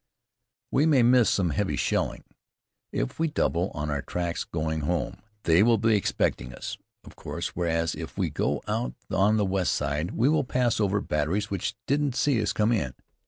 "We 0.71 0.87
may 0.87 1.03
miss 1.03 1.29
some 1.29 1.51
heavy 1.51 1.75
shelling. 1.75 2.23
If 2.91 3.19
we 3.19 3.27
double 3.27 3.69
on 3.75 3.91
our 3.91 4.01
tracks 4.01 4.43
going 4.43 4.79
home, 4.79 5.17
they 5.43 5.61
will 5.61 5.77
be 5.77 5.93
expecting 5.95 6.55
us, 6.55 6.79
of 7.03 7.15
course; 7.15 7.49
whereas, 7.49 7.93
if 7.93 8.17
we 8.17 8.31
go 8.31 8.63
out 8.67 8.95
on 9.11 9.37
the 9.37 9.45
west 9.45 9.73
side, 9.73 10.09
we 10.17 10.27
will 10.27 10.43
pass 10.43 10.79
over 10.79 11.01
batteries 11.01 11.51
which 11.51 11.75
didn't 11.85 12.15
see 12.15 12.41
us 12.41 12.51
come 12.51 12.71
in. 12.71 12.95